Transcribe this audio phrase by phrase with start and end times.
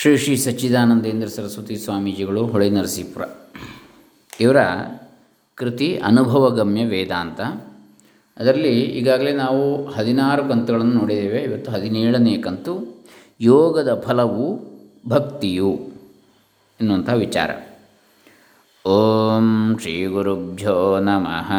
[0.00, 3.22] ಶ್ರೀ ಶ್ರೀ ಸಚ್ಚಿದಾನಂದೇಂದ್ರ ಸರಸ್ವತಿ ಸ್ವಾಮೀಜಿಗಳು ಹೊಳೆ ನರಸೀಪುರ.
[4.40, 4.56] ಇವರ
[5.54, 7.40] ಕೃತಿ ಅನುಭವಗಮ್ಯ ವೇದಾಂತ
[8.36, 11.38] ಅದರಲ್ಲಿ ಈಗಾಗಲೇ ನಾವು ಹದಿನಾರು ಕಂತುಗಳನ್ನು ನೋಡಿದ್ದೇವೆ.
[11.38, 13.04] ಇವತ್ತು ಹದಿನೇಳನೇ ಕಂತು,
[13.40, 14.60] ಯೋಗದ ಫಲವು
[15.08, 15.80] ಭಕ್ತಿಯು
[16.80, 17.50] ಎನ್ನುವಂಥ ವಿಚಾರ.
[18.88, 21.52] ಓಂ ಶ್ರೀ ಗುರುಭ್ಯೋ ನಮಃ.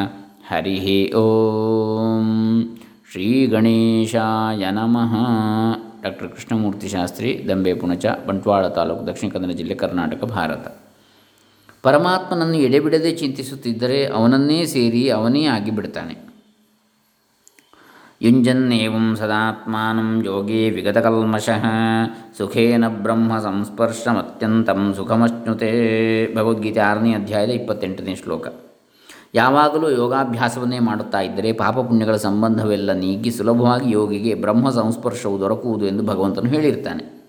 [0.48, 2.78] ಹರಿ ಓಂ
[3.12, 5.16] ಶ್ರೀ ಗಣೇಶಾಯ ನಮಃ.
[6.04, 10.68] ಡಾಕ್ಟರ್ ಕೃಷ್ಣಮೂರ್ತಿ ಶಾಸ್ತ್ರಿ, ದಂಬೆ ಪುಣಚ, ಬಂಟ್ವಾಳ ತಾಲೂಕು, ದಕ್ಷಿಣ ಕನ್ನಡ ಜಿಲ್ಲೆ ಕರ್ನಾಟಕ, ಭಾರತ.
[11.84, 16.30] ಪರಮಾತ್ಮನನ್ನು ಎಡೆಬಿಡದೆ ಚಿಂತಿಸುತ್ತಿದ್ದರೆ ಅವನನ್ನೇ ಸೇರಿ ಅವನೇ ಆಗಿಬಿಡ್ತಾನೆ.
[18.22, 21.66] ಯುಂಜನ್ನೇವಂ ಸದಾತ್ಮಾನಂ ಯೋಗೇ ವಿಗತಕಲ್ಮಷಃ,
[22.38, 25.72] ಸುಖೇನ ಬ್ರಹ್ಮ ಸಂಸ್ಪರ್ಶಮತ್ಯಂತಂ ಸುಖಮಶ್ನುತೆ.
[26.36, 28.48] ಭಗವದ್ಗೀತೆ ಆರನೇ ಅಧ್ಯಾಯದ ಇಪ್ಪತ್ತೆಂಟನೇ ಶ್ಲೋಕ.
[29.34, 36.50] ಯಾವಾಗಲೂ ಯೋಗಾಭ್ಯಾಸವನ್ನೇ ಮಾಡುತ್ತಾ ಇದ್ದರೆ ಪಾಪ ಪುಣ್ಯಗಳ ಸಂಬಂಧವೆಲ್ಲ ನೀಗಿ ಸುಲಭವಾಗಿ ಯೋಗಿಗೆ ಬ್ರಹ್ಮ ಸಂಸ್ಪರ್ಶವು ದೊರಕುವುದು ಎಂದು ಭಗವಂತನು
[36.50, 37.20] ಹೇಳಿರ್ತಾನೆ.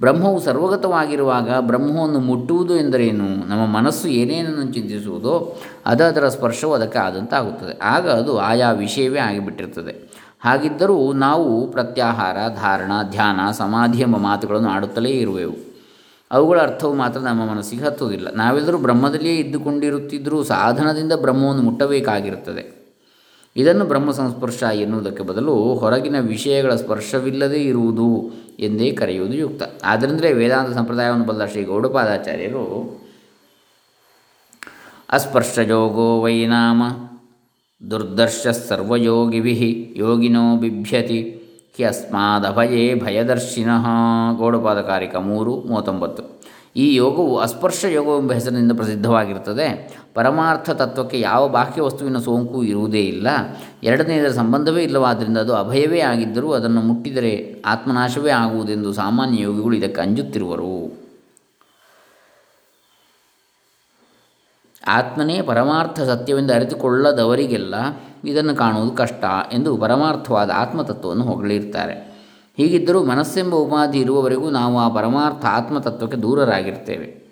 [0.00, 3.48] ಬ್ರಹ್ಮವು ಸರ್ವಗತವಾಗಿರುವಾಗ ಬ್ರಹ್ಮವನ್ನು ಮುಟ್ಟುವುದು ಎಂದರೇನು?
[3.48, 7.78] ನಮ್ಮ ಮನಸ್ಸು ಏನೇನನ್ನು ಚಿಂತಿಸುವುದೋ ಅದು ಅದರ ಸ್ಪರ್ಶವು ಅದಕ್ಕೆ ಆದಂತಾಗುತ್ತದೆ.
[7.78, 10.10] ಆಗ ಅದು ಆಯಾ ವಿಷಯವೇ ಆಗಿಬಿಟ್ಟಿರ್ತದೆ.
[10.40, 15.73] ಹಾಗಿದ್ದರೂ ನಾವು ಪ್ರತ್ಯಾಹಾರ, ಧಾರಣ, ಧ್ಯಾನ, ಸಮಾಧಿ ಎಂಬ ಮಾತುಗಳನ್ನು ಆಡುತ್ತಲೇ ಇರುವೆವು.
[16.30, 18.34] ಅವುಗಳ ಅರ್ಥವು ಮಾತ್ರ ನಮ್ಮ ಮನಸ್ಸಿಗೆ ಹತ್ತುವುದಿಲ್ಲ.
[18.34, 22.84] ನಾವೆಲ್ಲರೂ ಬ್ರಹ್ಮದಲ್ಲಿಯೇ ಇದ್ದುಕೊಂಡಿರುತ್ತಿದ್ದರೂ ಸಾಧನದಿಂದ ಬ್ರಹ್ಮವನ್ನು ಮುಟ್ಟಬೇಕಾಗಿರುತ್ತದೆ.
[23.56, 29.62] ಇದನ್ನು ಬ್ರಹ್ಮ ಸಂಸ್ಪರ್ಶ ಎನ್ನುವುದಕ್ಕೆ ಬದಲು ಹೊರಗಿನ ವಿಷಯಗಳ ಸ್ಪರ್ಶವಿಲ್ಲದೇ ಇರುವುದು ಎಂದೇ ಕರೆಯುವುದು ಯುಕ್ತ.
[29.84, 32.64] ಆದ್ದರಿಂದಲೇ ವೇದಾಂತ ಸಂಪ್ರದಾಯವನ್ನು ಬಲ್ಲ ಶ್ರೀ ಗೌಡಪಾದಾಚಾರ್ಯರು,
[35.12, 36.46] ಅಸ್ಪರ್ಶಯೋಗೋ ವೈ
[37.90, 41.43] ದುರ್ದರ್ಶ ಸರ್ವಯೋಗಿಭಿ ಯೋಗಿನೋ ಬಿಭ್ಯತಿ
[41.76, 43.86] ಹಿ ಅಸ್ಮಾದಭಯೇ ಭಯದರ್ಶಿನಃ.
[44.38, 46.40] ಗೌಡಪಾದಕಾರಿಕ ಮೂರು, ಮೂವತ್ತೊಂಬತ್ತು.
[46.76, 49.96] ಈ ಯೋಗವು ಅಸ್ಪರ್ಶ ಯೋಗವೆಂಬ ಹೆಸರಿನಿಂದ ಪ್ರಸಿದ್ಧವಾಗಿರುತ್ತದೆ.
[50.14, 53.26] ಪರಮಾರ್ಥ ತತ್ವಕ್ಕೆ ಯಾವ ಬಾಹ್ಯ ವಸ್ತುವಿನ ಸೋಂಕು ಇರುವುದೇ ಇಲ್ಲ.
[53.82, 61.03] ಎರಡನೆಯದರ ಸಂಬಂಧವೇ ಇಲ್ಲವಾದ್ದರಿಂದ ಅದು ಅಭಯವೇ ಆಗಿದ್ದರೂ ಅದನ್ನು ಮುಟ್ಟಿದರೆ ಆತ್ಮನಾಶವೇ ಆಗುವುದೆಂದು ಸಾಮಾನ್ಯ ಯೋಗಿಗಳು ಇದಕ್ಕೆ ಅಂಜುತ್ತಿರುವರು.
[64.88, 67.74] ಆತ್ಮನೇ ಪರಮಾರ್ಥ ಸತ್ಯವೆಂದು ಅರಿತುಕೊಳ್ಳದವರಿಗೆಲ್ಲ
[68.24, 72.14] ಇದನ್ನು ಕಾಣುವುದು ಕಷ್ಟ ಎಂದು ಪರಮಾರ್ಥವಾದ ಆತ್ಮತತ್ವವನ್ನು ಹೊಗಳಿರ್ತಾರೆ.
[72.56, 77.24] ಹೀಗಿದ್ದರೂ ಮನಸ್ಸೆಂಬ ಉಪಾಧಿ ಇರುವವರೆಗೂ ನಾವು ಆ ಪರಮಾರ್ಥ ಆತ್ಮತತ್ವಕ್ಕೆ ದೂರರಾಗಿರ್ತೇವೆ.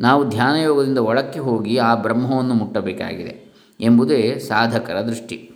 [0.00, 5.48] ನಾವು ಧ್ಯಾನಯೋಗದಿಂದ ಒಳಕ್ಕೆ ಹೋಗಿ ಆ ಬ್ರಹ್ಮವನ್ನು ಮುಟ್ಟಬೇಕಾಗಿದೆ ಎಂಬುದೇ ಸಾಧಕರ ದೃಷ್ಟಿ.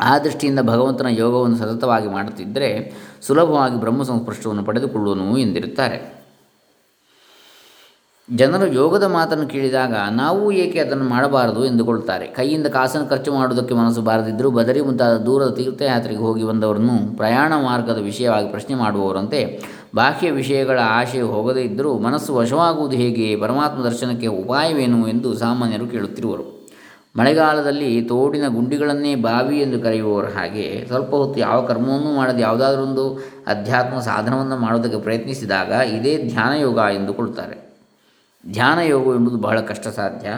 [0.00, 6.17] ಆ ದೃಷ್ಟಿಯಿಂದ ಭಗವಂತನ ಯೋಗವನ್ನು ಸತತವಾಗಿ ಮಾಡುತ್ತಿದ್ದರೆ ಸುಲಭವಾಗಿ ಬ್ರಹ್ಮ ಸಂಸ್ಪರ್ಶವನ್ನು ಪಡೆದುಕೊಳ್ಳುವನು ಎಂದಿರುತ್ತಾರೆ.
[8.36, 12.26] ಜನರು ಯೋಗದ ಮಾತನ್ನು ಕೇಳಿದಾಗ ನಾವು ಏಕೆ ಅದನ್ನು ಮಾಡಬಾರದು ಎಂದುಕೊಳ್ತಾರೆ.
[12.26, 18.48] ಕೈಯಿಂದ ಕಾಸನ್ನು ಖರ್ಚು ಮಾಡುವುದಕ್ಕೆ ಮನಸ್ಸು ಬಾರದಿದ್ದರೂ ಬದರಿ ಮುಂತಾದ ದೂರದ ತೀರ್ಥಯಾತ್ರೆಗೆ ಹೋಗಿ ಬಂದವರನ್ನು ಪ್ರಯಾಣ ಮಾರ್ಗದ ವಿಷಯವಾಗಿ
[18.48, 19.62] ಪ್ರಶ್ನೆ ಮಾಡುವವರಂತೆ
[19.94, 26.68] ಬಾಹ್ಯ ವಿಷಯಗಳ ಆಶೆ ಹೋಗದೇ ಇದ್ದರೂ ಮನಸ್ಸು ವಶವಾಗುವುದು ಹೇಗೆ, ಪರಮಾತ್ಮ ದರ್ಶನಕ್ಕೆ ಉಪಾಯವೇನು ಎಂದು ಸಾಮಾನ್ಯರು ಕೇಳುತ್ತಿರುವರು.
[27.16, 33.14] ಮಳೆಗಾಲದಲ್ಲಿ ತೋಡಿನ ಗುಂಡಿಗಳನ್ನೇ ಬಾವಿ ಎಂದು ಕರೆಯುವವರ ಹಾಗೆ ಸ್ವಲ್ಪ ಹೊತ್ತು ಯಾವ ಕರ್ಮವನ್ನು ಮಾಡದೆ ಯಾವುದಾದ್ರೊಂದು
[33.46, 37.67] ಅಧ್ಯಾತ್ಮ ಸಾಧನವನ್ನು ಮಾಡುವುದಕ್ಕೆ ಪ್ರಯತ್ನಿಸಿದಾಗ ಇದೇ ಧ್ಯಾನ ಯೋಗ ಎಂದುಕೊಳ್ತಾರೆ.
[38.52, 40.28] ಧ್ಯಾನ ಯೋಗ ಎಂಬುದು ಬಹಳ ಕಷ್ಟ ಸಾಧ್ಯ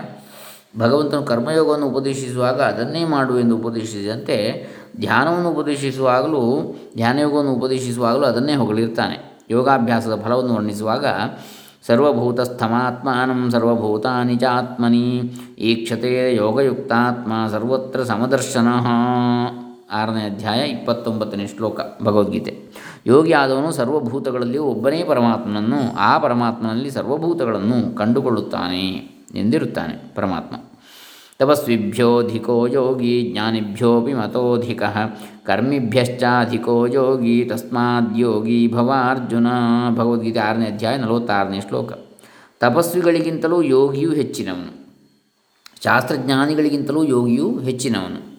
[0.78, 4.66] ಭಗವಂತನು ಕರ್ಮಯೋಗವನ್ನು ಉಪದೇಶಿಸುವಾಗ ಅದನ್ನೇ ಮಾಡು ಎಂದು ಉಪದೇಶಿಸಿದಂತೆ
[5.00, 9.44] ಧ್ಯಾನವನ್ನು ಉಪದೇಶಿಸುವಾಗಲೂ, ಧ್ಯಾನಯೋಗವನ್ನು ಉಪದೇಶಿಸುವಾಗಲೂ ಅದನ್ನೇ ಹೊಗಳಿರ್ತಾನೆ.
[9.50, 11.06] ಯೋಗಾಭ್ಯಾಸದ ಫಲವನ್ನು ವರ್ಣಿಸುವಾಗ,
[11.86, 15.22] ಸರ್ವಭೂತಸ್ಥಮಾತ್ಮಾನಂ ಸರ್ವಭೂತಾನಿ ಚ ಆತ್ಮನಿ
[15.58, 18.68] ಈಕ್ಷತೆ ಯೋಗಯುಕ್ತಾತ್ಮ ಸರ್ವತ್ರ ಸಮದರ್ಶನ.
[19.92, 22.70] ಆರನೇ ಅಧ್ಯಾಯ ಇಪ್ಪತ್ತೊಂಬತ್ತನೇ ಶ್ಲೋಕ ಭಗವದ್ಗೀತೆ.
[23.06, 28.88] ಯೋಗಿ ಆದವನು ಸರ್ವಭೂತಗಳಲ್ಲಿಯೂ ಒಬ್ಬನೇ ಪರಮಾತ್ಮನನ್ನು ಆ ಪರಮಾತ್ಮನಲ್ಲಿ ಸರ್ವಭೂತಗಳನ್ನು ಕಂಡುಕೊಳ್ಳುತ್ತಾನೆ
[29.34, 30.56] ಎಂದಿರುತ್ತಾನೆ ಪರಮಾತ್ಮ.
[31.38, 34.82] ತಪಸ್ವಿಭ್ಯೋಧಿಕೋ ಯೋಗಿ ಜ್ಞಾನಿಭ್ಯೋಪಿ ಮತೋಧಿಕ
[35.46, 39.46] ಕರ್ಮಿಭ್ಯಶ್ಚಾಧಿಕೋ ಯೋಗಿ ತಸ್ಮಾದ್ಯೋಗಿ ಭವಾರ್ಜುನ.
[39.94, 41.92] ಭಗವದ್ಗೀತೆ ಆರನೇ ಅಧ್ಯಾಯ ನಲವತ್ತಾರನೇ ಶ್ಲೋಕ.
[42.60, 44.80] ತಪಸ್ವಿಗಳಿಗಿಂತಲೂ ಯೋಗಿಯೂ ಹೆಚ್ಚಿನವನು.
[45.84, 48.29] ಶಾಸ್ತ್ರಜ್ಞಾನಿಗಳಿಗಿಂತಲೂ ಯೋಗಿಯು ಹೆಚ್ಚಿನವನು.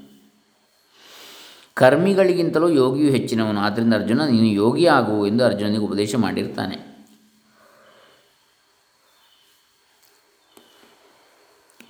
[1.75, 3.59] ಕರ್ಮಿಗಳಿಗಿಂತಲೂ ಯೋಗಿಯು ಹೆಚ್ಚಿನವನು.
[3.59, 6.91] ಆದ್ದರಿಂದ ಅರ್ಜುನ, ನೀನು ಯೋಗಿ ಆಗು ಎಂದು ಅರ್ಜುನನಿಗೆ ಉಪದೇಶ ಮಾಡಿರ್ತಾನೆ.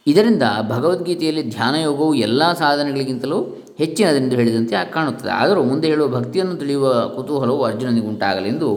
[0.07, 5.31] ಇದರಿಂದ ಭಗವದ್ಗೀತೆಯಲ್ಲಿ ಧ್ಯಾನ ಯೋಗವು ಎಲ್ಲ ಸಾಧನೆಗಳಿಗಿಂತಲೂ ಹೆಚ್ಚಿನದೆಂದು ಹೇಳಿದಂತೆ ಕಾಣುತ್ತದೆ.
[5.31, 8.69] ಆದರೂ ಮುಂದೆ ಹೇಳುವ ಭಕ್ತಿಯನ್ನು ತಿಳಿಯುವ ಕುತೂಹಲವು ಅರ್ಜುನನಿಗೆ ಉಂಟಾಗಲೆಂದು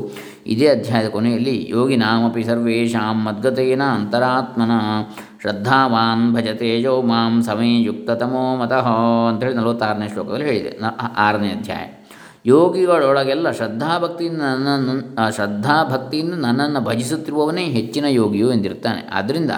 [0.47, 4.75] ಇದೇ ಅಧ್ಯಾಯದ ಕೊನೆಯಲ್ಲಿ, ಯೋಗಿ ನಾಮಪಿ ಸರ್ವೇಷಾಂ ಮದ್ಗತೇನ ಅಂತರಾತ್ಮನ
[5.43, 8.87] ಶ್ರದ್ಧಾವಾನ್ ಭಜತೆ ಯೋ ಮಾಂ ಸಮೇ ಯುಕ್ತತಮೋ ಮತಃ
[9.29, 10.73] ಅಂತೇಳಿ ನಲವತ್ತಾರನೇ ಶ್ಲೋಕದಲ್ಲಿ ಹೇಳಿದೆ.
[11.17, 11.87] ಆರನೇ ಅಧ್ಯಾಯ.
[12.47, 19.55] ಯೋಗಿಗಳೊಳಗೆಲ್ಲ ಶ್ರದ್ಧಾಭಕ್ತಿಯಿಂದ ನನ್ನನ್ನು ಶ್ರದ್ಧಾಭಕ್ತಿಯಿಂದ ನನ್ನನ್ನು ಭಜಿಸುತ್ತಿರುವವನೇ ಹೆಚ್ಚಿನ ಯೋಗಿಯು ಎಂದಿರ್ತಾನೆ ಆದ್ದರಿಂದ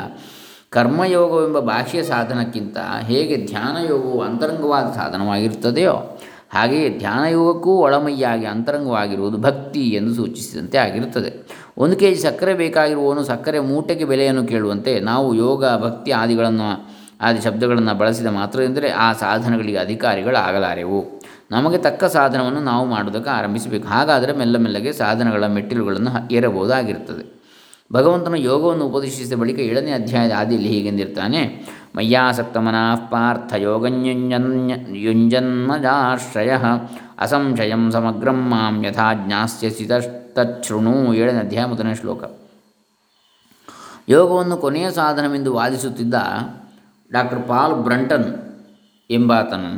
[0.70, 6.18] ಕರ್ಮಯೋಗವೆಂಬ ಬಾಹ್ಯ ಸಾಧನಕ್ಕಿಂತ ಹೇಗೆ ಧ್ಯಾನಯೋಗವು ಅಂತರಂಗವಾದ ಸಾಧನವಾಗಿರುತ್ತದೆಯೋ
[6.52, 11.48] ಹಾಗೆಯೇ ಧ್ಯಾನಯೋಗಕ್ಕೂ ಒಳಮೈಯಾಗಿ ಅಂತರಂಗವಾಗಿರುವುದು ಭಕ್ತಿ ಎಂದು ಸೂಚಿಸಿದಂತೆ ಆಗಿರುತ್ತದೆ.
[11.78, 16.88] ಒಂದು ಕೆ ಜಿ ಸಕ್ಕರೆ ಬೇಕಾಗಿರುವವನು ಸಕ್ಕರೆ ಮೂಟೆಗೆ ಬೆಲೆಯನ್ನು ಕೇಳುವಂತೆ ನಾವು ಯೋಗ, ಭಕ್ತಿ ಆದಿಗಳನ್ನು,
[17.20, 21.20] ಆದಿ ಶಬ್ದಗಳನ್ನು ಬಳಸಿದ ಮಾತ್ರವೆಂದರೆ ಆ ಸಾಧನಗಳಿಗೆ ಅಧಿಕಾರಿಗಳಾಗಲಾರೆವು.
[21.50, 23.88] ನಮಗೆ ತಕ್ಕ ಸಾಧನವನ್ನು ನಾವು ಮಾಡುವುದಕ್ಕೆ ಆರಂಭಿಸಬೇಕು.
[23.88, 27.45] ಹಾಗಾದರೆ ಮೆಲ್ಲ ಮೆಲ್ಲಗೆ ಸಾಧನಗಳ ಮೆಟ್ಟಿಲುಗಳನ್ನು ಏರಬಹುದಾಗಿರುತ್ತದೆ.
[27.92, 31.66] ಭಗವಂತನ ಯೋಗವನ್ನು ಉಪದೇಶಿಸಿದ ಬಳಿಕ ಏಳನೇ ಅಧ್ಯಾಯದ ಆದಿಯಲ್ಲಿ ಹೀಗೆಂದಿರ್ತಾನೆ
[31.96, 36.52] ಮಯ್ಯಾಸಕ್ತ ಮನಃ ಪಾರ್ಥ ಯೋಗನ್ಯುಂಜನ್ಯ ಯುಂಜನ್ಮಜಾಶ್ರಯ
[37.18, 39.86] ಅಸಂಶಯಂ ಸಮಗ್ರಂ ಮಾಂ ಯಥಾ ಜ್ಞಾಸ್ಯಸಿ
[40.34, 42.24] ತಚ್ಛೃಣು ಏಳನೇ ಅಧ್ಯಾಯ ಮೊದಲನೇ ಶ್ಲೋಕ.
[44.08, 46.14] ಯೋಗವನ್ನು ಕೊನೆಯ ಸಾಧನವೆಂದು ವಾದಿಸುತ್ತಿದ್ದ
[47.12, 48.28] ಡಾಕ್ಟರ್ ಪಾಲ್ ಬ್ರಂಟನ್
[49.10, 49.70] ಎಂಬಾತನು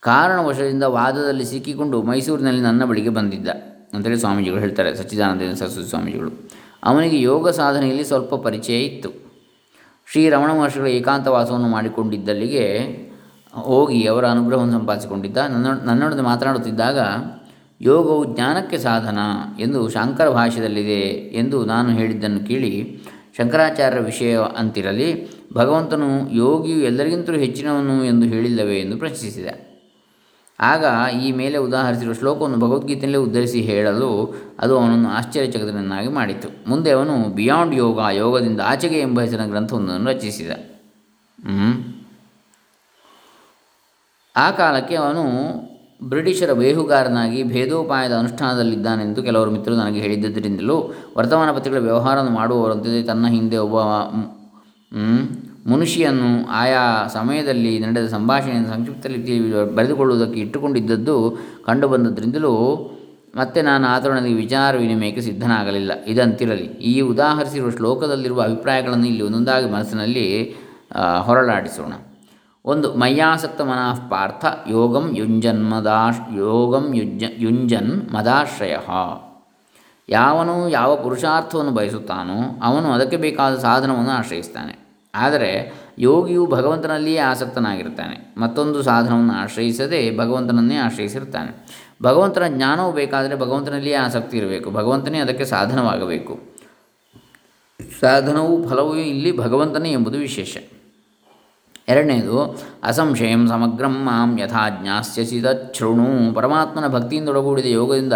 [0.00, 3.48] ಕಾರಣವಶದಿಂದ ವಾದದಲ್ಲಿ ಸಿಕ್ಕಿಕೊಂಡು ಮೈಸೂರಿನಲ್ಲಿ ನನ್ನ ಬಳಿಗೆ ಬಂದಿದ್ದ.
[3.94, 6.50] ಅಂತೇಳಿ ಸ್ವಾಮೀಜಿಗಳು ಹೇಳ್ತಾರೆ, ಸಚ್ಚಿದಾನಂದ ಸರಸ್ವತಿ ಸ್ವಾಮೀಜಿಗಳು.
[6.84, 9.10] ಅವನಿಗೆ ಯೋಗ ಸಾಧನೆಯಲ್ಲಿ ಸ್ವಲ್ಪ ಪರಿಚಯ ಇತ್ತು.
[10.12, 12.64] ಶ್ರೀ ರಮಣ ಮಹರ್ಷಿಗಳ ಏಕಾಂತವಾಸವನ್ನು ಮಾಡಿಕೊಂಡಿದ್ದಲ್ಲಿಗೆ
[13.52, 15.36] ಹೋಗಿ ಅವರ ಅನುಗ್ರಹವನ್ನು ಸಂಪಾದಿಸಿಕೊಂಡಿದ್ದ.
[15.36, 16.98] ನನ್ನ, ನನ್ನೊಡನೆ ಮಾತನಾಡುತ್ತಿದ್ದಾಗ,
[17.80, 19.18] ಯೋಗವು ಜ್ಞಾನಕ್ಕೆ ಸಾಧನ
[19.60, 21.00] ಎಂದು ಶಾಂಕರ ಭಾಷ್ಯದಲ್ಲಿದೆ
[21.36, 23.02] ಎಂದು ನಾನು ಹೇಳಿದ್ದನ್ನು ಕೇಳಿ
[23.36, 29.46] ಶಂಕರಾಚಾರ್ಯರ ವಿಷಯ ಅಂತಿರಲಿ, ಭಗವಂತನು ಯೋಗಿಯು ಎಲ್ಲರಿಗಿಂತಲೂ ಹೆಚ್ಚಿನವನು ಎಂದು ಹೇಳಿಲ್ಲವೇ ಎಂದು ಪ್ರಶ್ನಿಸಿದ.
[30.60, 30.84] ಆಗ
[31.22, 36.48] ಈ ಮೇಲೆ ಉದಾಹರಿಸಿರುವ ಶ್ಲೋಕವನ್ನು ಭಗವದ್ಗೀತೆಯಲ್ಲೇ ಉದ್ಧರಿಸಿ ಹೇಳಲು ಅದು ಅವನನ್ನು ಆಶ್ಚರ್ಯಚಕಿತನನ್ನಾಗಿ ಮಾಡಿತು.
[36.68, 40.50] ಮುಂದೆ ಅವನು ಬಿಯಾಂಡ್ ಯೋಗ, ಯೋಗದಿಂದ ಆಚೆಗೆ ಎಂಬ ಹೆಸರಿನ ಗ್ರಂಥವೊಂದನ್ನು ರಚಿಸಿದ.
[44.36, 45.24] ಆ ಕಾಲಕ್ಕೆ ಅವನು
[46.08, 53.78] ಬ್ರಿಟಿಷರ ಬೇಹುಗಾರನಾಗಿ ಭೇದೋಪಾಯದ ಅನುಷ್ಠಾನದಲ್ಲಿದ್ದಾನೆಂದು ಕೆಲವರು ಮಿತ್ರರು ನನಗೆ ಹೇಳಿದ್ದರಿಂದಲೂ ವರ್ತಮಾನ ಪತ್ರಿಕೆಗಳ ವ್ಯವಹಾರವನ್ನು ಮಾಡುವವರಂತೆ ತನ್ನ ಹಿಂದೆ ಒಬ್ಬ
[55.68, 62.54] ಮುನುಷಿಯನ್ನು ಆಯಾ ಸಮಯದಲ್ಲಿ ನಡೆದ ಸಂಭಾಷಣೆಯನ್ನು ಸಂಕ್ಷಿಪ್ತ ರೀತಿಯಲ್ಲಿ ಬರೆದುಕೊಳ್ಳುವುದಕ್ಕೆ ಇಟ್ಟುಕೊಂಡಿದ್ದದ್ದು ಕಂಡುಬಂದದ್ರಿಂದಲೂ
[63.36, 65.92] ಮತ್ತೆ ನಾನು ಆತನೊಂದಿಗೆ ವಿಚಾರ ವಿನಿಮಯಕ್ಕೆ ಸಿದ್ಧನಾಗಲಿಲ್ಲ.
[66.06, 66.66] ಇದಂತಿರಲಿ.
[66.92, 70.56] ಈ ಉದಾಹರಿಸಿರುವ ಶ್ಲೋಕದಲ್ಲಿರುವ ಅಭಿಪ್ರಾಯಗಳನ್ನು ಇಲ್ಲಿ ಒಂದೊಂದಾಗಿ ಮನಸ್ಸಿನಲ್ಲಿ
[71.22, 71.92] ಹೊರಳಾಡಿಸೋಣ
[72.64, 78.76] ಒಂದು ಮಯ್ಯಾಸಕ್ತ ಮನಃ ಪಾರ್ಥ ಯೋಗಂ ಯುಂಜನ್ ಮದಾಶ್ ಯೋಗಂ ಯುಜ್ಜ, ಯುಂಜನ್ ಮದಾಶ್ರಯ.
[80.08, 84.87] ಯಾವನು ಯಾವ ಪುರುಷಾರ್ಥವನ್ನು ಬಯಸುತ್ತಾನೋ ಅವನು ಅದಕ್ಕೆ ಬೇಕಾದ ಸಾಧನವನ್ನು ಆಶ್ರಯಿಸ್ತಾನೆ.
[85.14, 94.70] ಆದರೆ ಯೋಗಿಯು ಭಗವಂತನಲ್ಲಿಯೇ ಆಸಕ್ತನಾಗಿರ್ತಾನೆ ಮತ್ತೊಂದು ಸಾಧನವನ್ನು ಆಶ್ರಯಿಸದೆ ಭಗವಂತನನ್ನೇ ಆಶ್ರಯಿಸಿರ್ತಾನೆ ಭಗವಂತನ ಜ್ಞಾನವು ಬೇಕಾದರೆ ಭಗವಂತನಲ್ಲಿಯೇ ಆಸಕ್ತಿ ಇರಬೇಕು.
[94.70, 96.38] ಭಗವಂತನೇ ಅದಕ್ಕೆ ಸಾಧನವಾಗಬೇಕು.
[98.00, 100.56] ಸಾಧನವು ಫಲವೂ ಇಲ್ಲಿ ಭಗವಂತನೇ ಎಂಬುದು ವಿಶೇಷ.
[101.88, 105.42] ಎರಡನೇದು, ಅಸಂಶಯಂ ಸಮಗ್ರಂ ಮಾಂ ಯಥಾ ಜ್ಞಾಸ್ಯಸಿ
[105.74, 108.12] ತೃಣು ಪರಮಾತ್ಮನ ಭಕ್ತಿಯಿಂದೊಳಗೂಡಿದ ಯೋಗದಿಂದ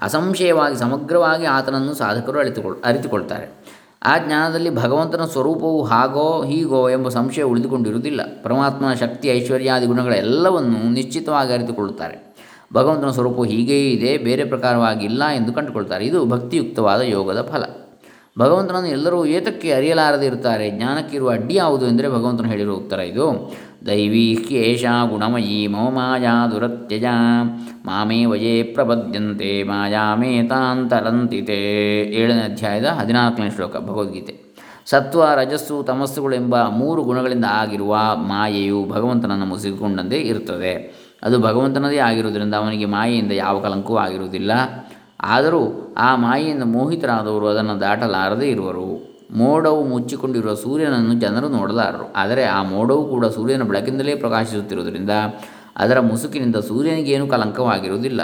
[0.00, 3.65] ಅಸಂಶಯವಾಗಿ ಸಮಗ್ರವಾಗಿ ಆತನನ್ನು ಸಾಧಕರು ಅರಿತುಕೊಳ್, ಅರಿತುಕೊಳ್ತಾರೆ.
[4.06, 8.20] ಆ ಜ್ಞಾನದಲ್ಲಿ ಭಗವಂತನ ಸ್ವರೂಪವು ಹಾಗೋ ಹೀಗೋ ಎಂಬ ಸಂಶಯ ಉಳಿದುಕೊಂಡಿರುವುದಿಲ್ಲ.
[8.42, 12.36] ಪರಮಾತ್ಮನ ಶಕ್ತಿ ಐಶ್ವರ್ಯಾದಿ ಗುಣಗಳೆಲ್ಲವನ್ನು ನಿಶ್ಚಿತವಾಗಿ ಅರಿತುಕೊಳ್ಳುತ್ತಾರೆ.
[12.74, 17.64] ಭಗವಂತನ ಸ್ವರೂಪವು ಹೀಗೇ ಇದೆ, ಬೇರೆ ಪ್ರಕಾರವಾಗಿಲ್ಲ ಎಂದು ಕಂಡುಕೊಳ್ತಾರೆ ಇದು ಭಕ್ತಿಯುಕ್ತವಾದ ಯೋಗದ ಫಲ.
[18.38, 20.70] ಭಗವಂತನನ್ನು ಎಲ್ಲರೂ ಏತಕ್ಕೆ ಅರಿಯಲಾರದೆ ಇರುತ್ತಾರೆ?
[20.70, 23.54] ಜ್ಞಾನಕ್ಕಿರುವ ಅಡ್ಡಿ ಯಾವುದು ಎಂದರೆ ಭಗವಂತನು ಹೇಳಿರುವ ಉತ್ತರ ಇದು.
[23.86, 27.04] ದೈವೀ ಕೇಶ ಗುಣಮಯೀ ಮೋ ಮಾಯಾ ದುರತ್ಯಜ.
[27.84, 28.76] ಮಾಮೇ ವಯೇ
[29.62, 31.54] ಮಾಯಾ ಮಾಯಾಮೇತಾಂತರಂತಿತೆ
[32.02, 34.46] ಏಳನೇ ಅಧ್ಯಾಯದ ಹದಿನಾಲ್ಕನೇ ಶ್ಲೋಕ, ಭಗವದ್ಗೀತೆ.
[34.86, 41.06] ಸತ್ವ, ರಜಸ್ಸು ತಮಸ್ಸುಗಳೆಂಬ ಮೂರು ಗುಣಗಳಿಂದ ಆಗಿರುವ ಮಾಯೆಯು ಭಗವಂತನನ್ನು ಮುಸಿಕೊಂಡಂತೆ ಇರುತ್ತದೆ.
[41.22, 44.52] ಅದು ಭಗವಂತನದೇ ಆಗಿರುವುದರಿಂದ ಅವನಿಗೆ ಮಾಯೆಯಿಂದ ಯಾವ ಕಲಂಕವೂ ಆಗಿರುವುದಿಲ್ಲ.
[45.20, 49.05] ಆದರೂ ಆ ಮಾಯೆಯಿಂದ ಮೋಹಿತರಾದವರು ಅದನ್ನು ದಾಟಲಾರದೇ ಇರುವರು.
[49.30, 52.12] ಮೋಡವು ಮುಚ್ಚಿಕೊಂಡಿರುವ ಸೂರ್ಯನನ್ನು ಜನರು ನೋಡಲಾರರು.
[52.12, 55.10] ಆದರೆ ಆ ಮೋಡವು ಕೂಡ ಸೂರ್ಯನ ಬೆಳಕಿನಿಂದಲೇ ಪ್ರಕಾಶಿಸುತ್ತಿರುವುದರಿಂದ
[55.76, 58.20] ಅದರ ಮುಸುಕಿನಿಂದ ಸೂರ್ಯನಿಗೇನು ಕಲಂಕವಾಗಿರುವುದಿಲ್ಲ.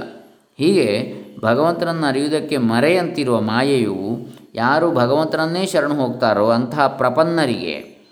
[0.58, 8.02] ಹೀಗೆ ಭಗವಂತನನ್ನು ಅರಿಯುವುದಕ್ಕೆ ಮರೆಯಂತಿರುವ ಮಾಯೆಯು ಯಾರು ಭಗವಂತನನ್ನೇ ಶರಣು ಹೋಗ್ತಾರೋ ಅಂತಹ ಪ್ರಪನ್ನರಿಗೆ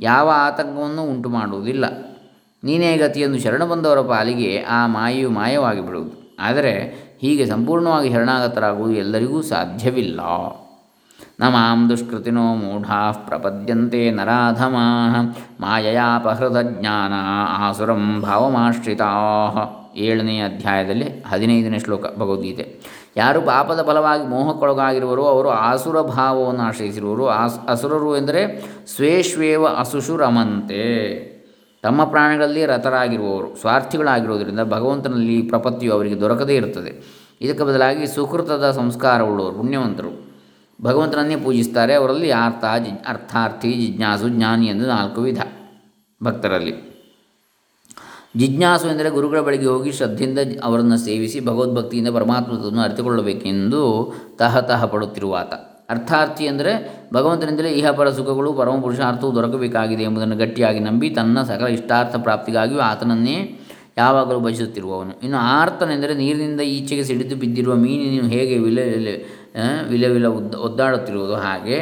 [0.00, 1.84] ಯಾವ ಆತಂಕವನ್ನು ಉಂಟು ಮಾಡುವುದಿಲ್ಲ
[2.64, 6.72] ನೀನೇ ಗತಿಯನ್ನು ಶರಣ ಬಂದವರ ಪಾಲಿಗೆ ಆ ಮಾಯೆಯು ಮಾಯವಾಗಿ ಬಿಡುವುದು ಆದರೆ
[7.20, 10.20] ಹೀಗೆ ಸಂಪೂರ್ಣವಾಗಿ ಶರಣಾಗತರಾಗುವುದು ಎಲ್ಲರಿಗೂ ಸಾಧ್ಯವಿಲ್ಲ.
[11.40, 17.12] ನ ಮಾಂ ದುಷ್ಕೃತಿನೋ ಮೂಢಾ ಪ್ರಪದ್ಯಂತೆ ನರಾಧಮಾಃ ಮಾಯಯಾಪಹೃದ ಜ್ಞಾನ
[17.48, 19.82] ಆಸುರಂ ಭಾವಮಾಶ್ರಿತಾಃ.
[19.96, 22.80] ಏಳನೇ ಅಧ್ಯಾಯದಲ್ಲಿ ಹದಿನೈದನೇ ಶ್ಲೋಕ ಭಗವದ್ಗೀತೆ.
[23.16, 27.28] ಯಾರು ಪಾಪದ ಫಲವಾಗಿ ಮೋಹಕ್ಕೊಳಗಾಗಿರುವರು ಅವರು ಆಸುರ ಭಾವವನ್ನು ಆಶ್ರಯಿಸಿರುವರು.
[27.28, 28.64] ಆಸ್, ಅಸುರರು ಎಂದರೆ
[28.96, 31.32] ಸ್ವೇಶ್ವೇವ ಅಸುಶುರಮಂತೆ.
[31.82, 37.22] ತಮ್ಮ ಪ್ರಾಣಿಗಳಲ್ಲಿ ರಥರಾಗಿರುವವರು, ಸ್ವಾರ್ಥಿಗಳಾಗಿರುವುದರಿಂದ ಭಗವಂತನಲ್ಲಿ ಪ್ರಪತ್ತಿಯು ಅವರಿಗೆ ದೊರಕದೇ ಇರುತ್ತದೆ.
[37.40, 40.31] ಇದಕ್ಕೆ ಬದಲಾಗಿ ಸುಕೃತದ ಸಂಸ್ಕಾರವುಳ್ಳವರು, ಪುಣ್ಯವಂತರು.
[40.78, 45.40] ಭಗವಂತನನ್ನೇ ಪೂಜಿಸ್ತಾರೆ, ಅವರಲ್ಲಿ ಅರ್ಥ ಜಿ ಅರ್ಥಾರ್ಥಿ, ಜಿಜ್ಞಾಸು, ಜ್ಞಾನಿ ಎಂದು ನಾಲ್ಕು ವಿಧ
[46.20, 46.72] ಭಕ್ತರಲ್ಲಿ.
[48.40, 53.82] ಜಿಜ್ಞಾಸು ಎಂದರೆ ಗುರುಗಳ ಬಳಿಗೆ ಹೋಗಿ ಶ್ರದ್ಧೆಯಿಂದ ಅವರನ್ನು ಸೇವಿಸಿ ಭಗವದ್ಭಕ್ತಿಯಿಂದ ಪರಮಾತ್ಮತವನ್ನು ಅರಿತುಕೊಳ್ಳಬೇಕೆಂದು
[54.92, 55.54] ಪಡುತ್ತಿರುವ ಆತ
[55.90, 56.72] ಅರ್ಥಾರ್ಥಿ ಅಂದರೆ
[57.14, 63.36] ಭಗವಂತನಿಂದಲೇ ಇಹಪರ ಸುಖಗಳು, ಪರಮ ಪುರುಷಾರ್ಥವು ದೊರಕಬೇಕಾಗಿದೆ ಎಂಬುದನ್ನು ಗಟ್ಟಿಯಾಗಿ ನಂಬಿ ತನ್ನ ಸಕಲ ಇಷ್ಟಾರ್ಥ ಪ್ರಾಪ್ತಿಗಾಗಿಯೂ ಆತನನ್ನೇ
[63.98, 68.86] ಯಾವಾಗಲೂ ಬಯಸುತ್ತಿರುವವನು ಇನ್ನು ಆರ್ತನೆಂದರೆ ನೀರಿನಿಂದ ಈಚೆಗೆ ಸಿಡಿದು ಬಿದ್ದಿರುವ ಮೀನಿನ ಹೇಗೆ ವಿಲೆ
[69.90, 71.78] ವಿಲೆ ವಿಲ ಉದ್ದ ಒದ್ದಾಡುತ್ತಿರುವುದು ಹಾಗೆ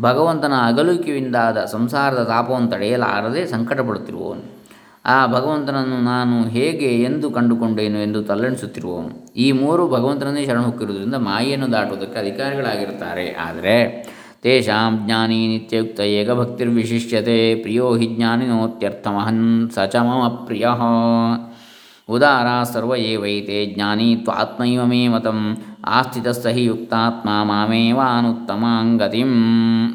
[0.00, 4.62] ಭಗವಂತನ ಅಗಲಿಕೆಯಿಂದಾದ ಸಂಸಾರದ ತಾಪವನ್ನು ತಡೆಯಲಾರದೆ ಸಂಕಟಪಡುತ್ತಿರುವವನು.
[5.04, 9.32] ಆ ಭಗವಂತನನ್ನು ನಾನು ಹೇಗೆ ಎಂದು ಕಂಡುಕೊಂಡೇನು ಎಂದು ತಲ್ಲಣಿಸುತ್ತಿರುವವನು.
[9.36, 13.32] ಈ ಮೂರು ಭಗವಂತನನ್ನೇ ಶರಣ ಹೊಕ್ಕಿರುವುದರಿಂದ ಮಾಯೆಯನ್ನು ದಾಟುವುದಕ್ಕೆ ಅಧಿಕಾರಿಗಳಾಗಿರುತ್ತಾರೆ.
[13.32, 13.76] ಆದರೆ
[14.42, 20.66] ತೇಷಾಂ ಜ್ಞಾನಿ ನಿತ್ಯಯುಕ್ತ ಏಕಭಕ್ತಿರ್ವಿಶಿಷ್ಯತೆ ಪ್ರಿಯೋ ಹಿ ಜ್ಞಾನಿನೋತ್ಯರ್ಥಮಹನ್ ಸ ಚ ಮಮ ಪ್ರಿಯ.
[22.08, 29.32] ಉದಾರ ಸರ್ವ ಏವೈತೆ ಜ್ಞಾನಿ ತ್ವಾತ್ಮೈವ ಮೇ ಮತಂ ಆಸ್ಥಿತಸ್ಸಹಿ ಯುಕ್ತಾತ್ಮ ಮಾಮೇವಾನುತ್ತಮಾಂಗತಿಂ.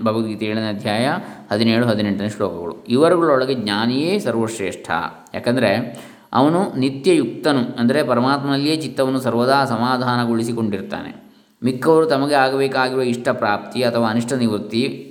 [0.04, 1.08] ಭಗವದ್ಗೀತೆ ಏಳನೇ ಅಧ್ಯಾಯ
[1.52, 2.86] ಹದಿನೇಳು, ಹದಿನೆಂಟನೇ ಶ್ಲೋಕಗಳು.
[2.88, 4.92] ಇವರುಗಳೊಳಗೆ ಜ್ಞಾನಿಯೇ ಸರ್ವಶ್ರೇಷ್ಠ.
[5.34, 6.02] ಯಾಕಂದರೆ
[6.34, 11.28] ಅವನು ನಿತ್ಯಯುಕ್ತನು, ಅಂದರೆ ಪರಮಾತ್ಮನಲ್ಲಿಯೇ ಚಿತ್ತವನ್ನು ಸರ್ವದಾ ಸಮಾಧಾನಗೊಳಿಸಿಕೊಂಡಿರ್ತಾನೆ.
[11.64, 15.04] ಮಿಕ್ಕವರು ತಮಗೆ ಆಗಬೇಕಾಗಿರುವ ಇಷ್ಟ ಪ್ರಾಪ್ತಿ ಅಥವಾ ಅನಿಷ್ಟ ನಿವೃತ್ತಿ,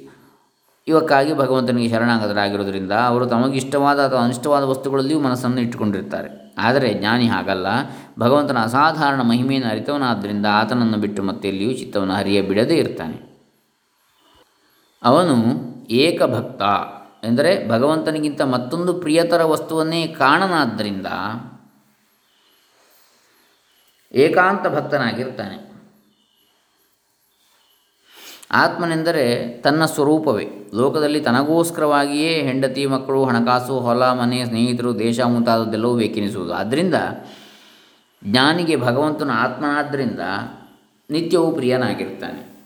[0.89, 6.46] ಇವಕ್ಕಾಗಿ ಭಗವಂತನಿಗೆ ಶರಣಾಗತರಾಗಿರುವುದರಿಂದ ಅವರು ತಮಗಿಷ್ಟವಾದ ಅಥವಾ ಅನಿಷ್ಟವಾದ ವಸ್ತುಗಳಲ್ಲಿಯೂ ಮನಸ್ಸನ್ನು ಇಟ್ಟುಕೊಂಡಿರ್ತಾರೆ.
[6.59, 7.67] ಆದರೆ ಜ್ಞಾನಿ ಹಾಗಲ್ಲ.
[8.19, 13.37] ಭಗವಂತನ ಅಸಾಧಾರಣ ಮಹಿಮೆಯನ್ನು ಅರಿತವನಾದ್ದರಿಂದ ಆತನನ್ನು ಬಿಟ್ಟು ಮತ್ತೆ ಇಲ್ಲಿಯೂ ಚಿತ್ತವನ್ನು ಹರಿಯ ಬಿಡದೇ ಇರ್ತಾನೆ.
[15.03, 15.37] ಅವನು
[15.91, 16.63] ಏಕಭಕ್ತ
[17.25, 21.07] ಎಂದರೆ ಭಗವಂತನಿಗಿಂತ ಮತ್ತೊಂದು ಪ್ರಿಯತರ ವಸ್ತುವನ್ನೇ ಕಾಣನಾದ್ದರಿಂದ
[24.13, 25.76] ಏಕಾಂತ ಭಕ್ತನಾಗಿರ್ತಾನೆ
[28.57, 30.47] ಆತ್ಮನೆಂದರೆ ತನ್ನ ಸ್ವರೂಪವೇ.
[30.75, 36.53] ಲೋಕದಲ್ಲಿ ತನಗೋಸ್ಕರವಾಗಿಯೇ ಹೆಂಡತಿ, ಮಕ್ಕಳು, ಹಣಕಾಸು, ಹೊಲ, ಮನೆ, ಸ್ನೇಹಿತರು, ದೇಶ ಮುಂತಾದದ್ದೆಲ್ಲವೂ ಬೇಕೆನಿಸುವುದು.
[36.55, 36.95] ಆದ್ದರಿಂದ
[38.25, 40.21] ಜ್ಞಾನಿಗೆ ಭಗವಂತನ ಆತ್ಮನಾದ್ದರಿಂದ
[41.11, 42.57] ನಿತ್ಯವೂ ಪ್ರಿಯನಾಗಿರ್ತಾನೆ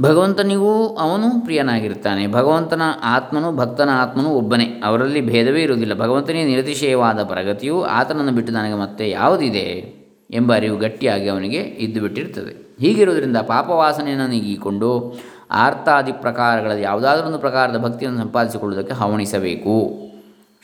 [0.00, 4.64] ಭಗವಂತನಿಗೂ ಅವನು ಪ್ರಿಯನಾಗಿರ್ತಾನೆ ಭಗವಂತನ ಆತ್ಮನು, ಭಕ್ತನ ಆತ್ಮನು ಒಬ್ಬನೇ.
[4.84, 5.94] ಅವರಲ್ಲಿ ಭೇದವೇ ಇರುವುದಿಲ್ಲ.
[5.94, 9.98] ಭಗವಂತನೇ ನಿರತಿಶಯವಾದ ಪ್ರಗತಿಯು ಆತನನ್ನು ಬಿಟ್ಟು ನನಗೆ ಮತ್ತೆ ಯಾವುದಿದೆ
[10.30, 15.20] ಎಂಬ ಅರಿವು ಗಟ್ಟಿಯಾಗಿ ಅವನಿಗೆ ಇದ್ದು ಬಿಟ್ಟಿರ್ತದೆ ಹೀಗಿರುವುದರಿಂದ ಪಾಪವಾಸನೆಯನ್ನು ನೀಗಿಕೊಂಡು
[15.50, 20.08] ಆರ್ತಾದಿ ಪ್ರಕಾರಗಳಲ್ಲಿ ಯಾವುದಾದ್ರೊಂದು ಪ್ರಕಾರದ ಭಕ್ತಿಯನ್ನು ಸಂಪಾದಿಸಿಕೊಳ್ಳುವುದಕ್ಕೆ ಹವಣಿಸಬೇಕು.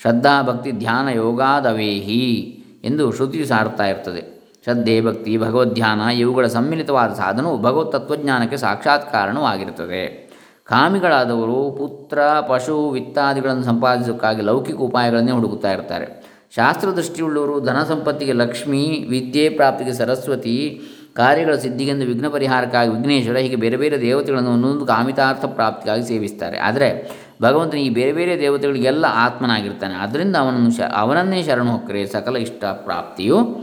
[0.01, 4.35] ಶ್ರದ್ಧಾ ಭಕ್ತಿ ಧ್ಯಾನ ಯೋಗಾದವೇಹಿ ಎಂದು ಶ್ರುತಿ ಸಾರ್ತಾ ಇರ್ತದೆ.
[4.65, 10.25] ಶ್ರದ್ಧೆ ಭಕ್ತಿ ಭಗವದ್ಧ್ಯಾನ ಇವುಗಳ ಸಮ್ಮಿಲಿತವಾದ ಸಾಧನವು ಭಗವತ್ ತತ್ವಜ್ಞಾನಕ್ಕೆ ಸಾಕ್ಷಾತ್ ಕಾರಣವಾಗಿರುತ್ತದೆ.
[10.65, 12.19] ಕಾಮಿಗಳಾದವರು ಪುತ್ರ,
[12.49, 16.35] ಪಶು, ವಿತ್ತಾದಿಗಳನ್ನು ಸಂಪಾದಿಸೋಕ್ಕಾಗಿ ಲೌಕಿಕ ಉಪಾಯಗಳನ್ನೇ ಹುಡುಕುತ್ತಾ ಇರ್ತಾರೆ.
[16.55, 20.83] ಶಾಸ್ತ್ರದೃಷ್ಟಿಯುಳ್ಳವರು ಧನ ಸಂಪತ್ತಿಗೆ ಲಕ್ಷ್ಮಿ, ವಿದ್ಯೆ ಪ್ರಾಪ್ತಿಗೆ ಸರಸ್ವತಿ
[21.15, 26.59] ಕಾರ್ಯಗಳ ಸಿದ್ಧಿಗೆಂದು ವಿಘ್ನ ಪರಿಹಾರಕ್ಕಾಗಿ ವಿಘ್ನೇಶ್ವರ ಹೀಗೆ ಬೇರೆ ಬೇರೆ ದೇವತೆಗಳನ್ನು ಒಂದೊಂದು ಕಾಮಿತಾರ್ಥ ಪ್ರಾಪ್ತಿಗಾಗಿ ಸೇವಿಸ್ತಾರೆ.
[26.59, 27.11] ಆದರೆ
[27.43, 29.95] ಭಗವಂತನ ಈ ಬೇರೆ ಬೇರೆ ದೇವತೆಗಳಿಗೆಲ್ಲ ಆತ್ಮನಾಗಿರ್ತಾನೆ.
[29.95, 33.61] ಅದರಿಂದ ಅವನನ್ನು ಶ ಅವನನ್ನೇ ಶರಣು ಹೊಕ್ಕರೆ ಸಕಲ ಇಷ್ಟ ಪ್ರಾಪ್ತಿಯು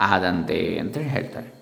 [0.00, 1.54] ಆದಂತೆ ಅಂತೇಳಿ ಹೇಳ್ತಾರೆ.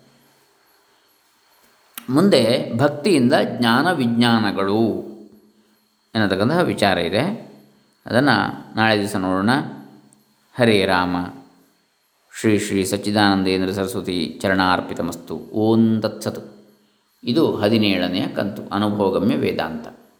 [2.10, 5.08] ಮುಂದೆ ಭಕ್ತಿಯಿಂದ ಜ್ಞಾನ ವಿಜ್ಞಾನಗಳು
[6.14, 7.52] ಎನ್ನತಕ್ಕಂತಹ ವಿಚಾರ ಇದೆ.
[8.06, 8.36] ಅದನ್ನು
[8.76, 9.50] ನಾಳೆ ದಿವಸ ನೋಡೋಣ.
[10.58, 11.16] ಹರೇ ರಾಮ.
[12.40, 15.36] ಶ್ರೀ ಶ್ರೀ ಸಚ್ಚಿದಾನಂದೇಂದ್ರ ಸರಸ್ವತಿ ಚರಣಾರ್ಪಿತಮಸ್ತು.
[15.36, 16.52] ಓಂ ತತ್ಸತ್.
[17.24, 18.74] ಇದು ಹದಿನೇಳನೆಯ ಕಂತು.
[18.74, 19.97] ಅನುಭೋಗಮ್ಯ ವೇದಾಂತ.